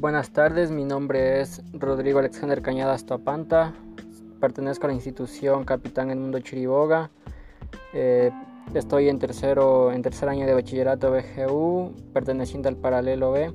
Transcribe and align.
Buenas 0.00 0.30
tardes, 0.30 0.70
mi 0.70 0.84
nombre 0.84 1.40
es 1.40 1.60
Rodrigo 1.72 2.20
Alexander 2.20 2.62
Cañadas 2.62 3.04
Topanta, 3.04 3.74
pertenezco 4.40 4.86
a 4.86 4.90
la 4.90 4.94
institución 4.94 5.64
Capitán 5.64 6.16
Mundo 6.20 6.38
Chiriboga, 6.38 7.10
eh, 7.92 8.30
estoy 8.74 9.08
en, 9.08 9.18
tercero, 9.18 9.90
en 9.90 10.00
tercer 10.02 10.28
año 10.28 10.46
de 10.46 10.54
bachillerato 10.54 11.10
BGU, 11.10 11.96
perteneciente 12.12 12.68
al 12.68 12.76
paralelo 12.76 13.32
B. 13.32 13.52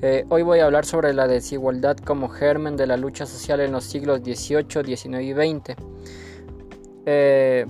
Eh, 0.00 0.24
hoy 0.30 0.42
voy 0.42 0.60
a 0.60 0.64
hablar 0.64 0.86
sobre 0.86 1.12
la 1.12 1.28
desigualdad 1.28 1.98
como 1.98 2.30
germen 2.30 2.78
de 2.78 2.86
la 2.86 2.96
lucha 2.96 3.26
social 3.26 3.60
en 3.60 3.72
los 3.72 3.84
siglos 3.84 4.20
XVIII, 4.20 4.96
XIX 4.96 5.20
y 5.20 5.34
XX. 5.34 5.76
Eh, 7.04 7.66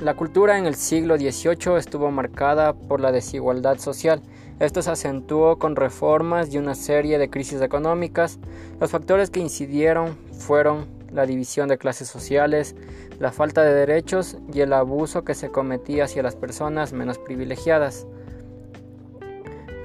la 0.00 0.14
cultura 0.14 0.58
en 0.58 0.66
el 0.66 0.74
siglo 0.74 1.16
XVIII 1.16 1.78
estuvo 1.78 2.10
marcada 2.10 2.74
por 2.74 3.00
la 3.00 3.12
desigualdad 3.12 3.78
social. 3.78 4.20
Esto 4.60 4.82
se 4.82 4.90
acentuó 4.92 5.58
con 5.58 5.74
reformas 5.74 6.54
y 6.54 6.58
una 6.58 6.74
serie 6.76 7.18
de 7.18 7.28
crisis 7.28 7.60
económicas. 7.60 8.38
Los 8.80 8.90
factores 8.90 9.30
que 9.30 9.40
incidieron 9.40 10.16
fueron 10.38 10.86
la 11.12 11.26
división 11.26 11.68
de 11.68 11.78
clases 11.78 12.08
sociales, 12.08 12.76
la 13.18 13.32
falta 13.32 13.62
de 13.62 13.74
derechos 13.74 14.38
y 14.52 14.60
el 14.60 14.72
abuso 14.72 15.24
que 15.24 15.34
se 15.34 15.50
cometía 15.50 16.04
hacia 16.04 16.22
las 16.22 16.36
personas 16.36 16.92
menos 16.92 17.18
privilegiadas, 17.18 18.06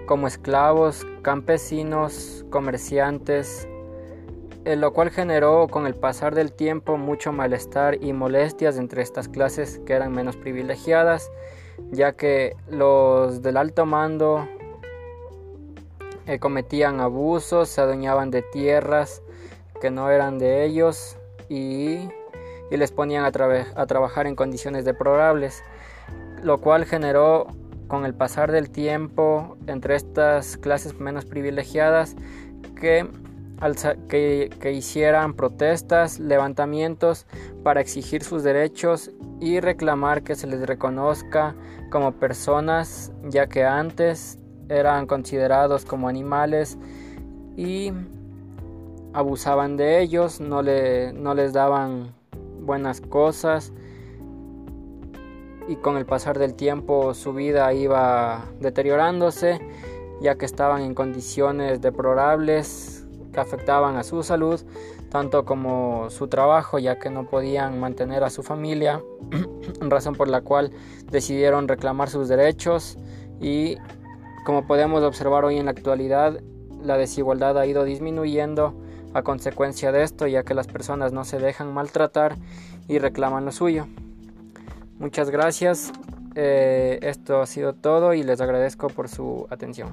como 0.05 0.27
esclavos, 0.27 1.05
campesinos, 1.21 2.45
comerciantes, 2.49 3.67
lo 4.65 4.93
cual 4.93 5.09
generó 5.09 5.67
con 5.67 5.87
el 5.87 5.95
pasar 5.95 6.35
del 6.35 6.51
tiempo 6.51 6.97
mucho 6.97 7.31
malestar 7.31 8.03
y 8.03 8.13
molestias 8.13 8.77
entre 8.77 9.01
estas 9.01 9.27
clases 9.27 9.79
que 9.85 9.93
eran 9.93 10.11
menos 10.11 10.35
privilegiadas, 10.35 11.31
ya 11.91 12.13
que 12.13 12.55
los 12.69 13.41
del 13.41 13.57
alto 13.57 13.85
mando 13.85 14.47
eh, 16.29 16.39
cometían 16.39 16.99
abusos, 16.99 17.69
se 17.69 17.81
adueñaban 17.81 18.31
de 18.31 18.41
tierras 18.41 19.21
que 19.81 19.89
no 19.89 20.09
eran 20.09 20.37
de 20.37 20.65
ellos 20.65 21.17
y, 21.49 22.09
les 22.69 22.91
ponían 22.91 23.25
a, 23.25 23.31
a 23.75 23.85
trabajar 23.87 24.27
en 24.27 24.35
condiciones 24.35 24.85
deplorables, 24.85 25.63
lo 26.43 26.59
cual 26.59 26.85
generó 26.85 27.47
con 27.87 28.05
el 28.05 28.13
pasar 28.13 28.51
del 28.51 28.69
tiempo 28.69 29.57
entre 29.65 29.95
estas 29.95 30.57
clases 30.57 30.99
menos 30.99 31.25
privilegiadas 31.25 32.15
que 32.79 33.07
que, 34.07 34.71
hicieran 34.73 35.33
protestas, 35.33 36.19
levantamientos 36.19 37.25
para 37.63 37.81
exigir 37.81 38.23
sus 38.23 38.43
derechos 38.43 39.11
y 39.41 39.59
reclamar 39.59 40.23
que 40.23 40.35
se 40.35 40.47
les 40.47 40.65
reconozca 40.65 41.55
como 41.91 42.13
personas, 42.13 43.11
ya 43.23 43.47
que 43.47 43.65
antes 43.65 44.38
eran 44.69 45.07
considerados 45.07 45.85
como 45.85 46.07
animales 46.07 46.77
y 47.57 47.91
abusaban 49.13 49.75
de 49.75 50.01
ellos, 50.01 50.39
no, 50.39 50.61
le, 50.61 51.11
no 51.13 51.33
les 51.33 51.53
daban 51.53 52.13
buenas 52.61 53.01
cosas. 53.01 53.73
Y 55.67 55.75
con 55.75 55.97
el 55.97 56.05
pasar 56.05 56.39
del 56.39 56.55
tiempo 56.55 57.13
su 57.13 57.33
vida 57.33 57.73
iba 57.73 58.45
deteriorándose 58.59 59.59
ya 60.21 60.35
que 60.35 60.45
estaban 60.45 60.81
en 60.81 60.93
condiciones 60.93 61.81
deplorables 61.81 63.05
que 63.33 63.39
afectaban 63.39 63.95
a 63.95 64.03
su 64.03 64.23
salud, 64.23 64.59
tanto 65.09 65.45
como 65.45 66.09
su 66.09 66.27
trabajo, 66.27 66.79
ya 66.79 66.99
que 66.99 67.09
no 67.09 67.25
podían 67.25 67.79
mantener 67.79 68.23
a 68.23 68.29
su 68.29 68.43
familia, 68.43 69.01
razón 69.81 70.15
por 70.15 70.27
la 70.27 70.41
cual 70.41 70.71
decidieron 71.11 71.67
reclamar 71.67 72.09
sus 72.09 72.27
derechos 72.27 72.97
y 73.39 73.77
como 74.45 74.65
podemos 74.65 75.03
observar 75.03 75.45
hoy 75.45 75.57
en 75.57 75.65
la 75.65 75.71
actualidad, 75.71 76.39
la 76.81 76.97
desigualdad 76.97 77.57
ha 77.57 77.65
ido 77.65 77.83
disminuyendo 77.83 78.73
a 79.13 79.21
consecuencia 79.23 79.91
de 79.91 80.03
esto, 80.03 80.27
ya 80.27 80.43
que 80.43 80.53
las 80.53 80.67
personas 80.67 81.11
no 81.11 81.23
se 81.25 81.39
dejan 81.39 81.73
maltratar 81.73 82.35
y 82.87 82.99
reclaman 82.99 83.45
lo 83.45 83.51
suyo. 83.51 83.87
Muchas 84.97 85.29
gracias, 85.29 85.91
eh, 86.35 86.99
esto 87.01 87.41
ha 87.41 87.45
sido 87.45 87.73
todo 87.73 88.13
y 88.13 88.23
les 88.23 88.41
agradezco 88.41 88.87
por 88.87 89.07
su 89.07 89.47
atención. 89.49 89.89